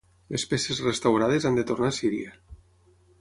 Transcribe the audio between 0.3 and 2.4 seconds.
Les peces restaurades han de tornar a Síria.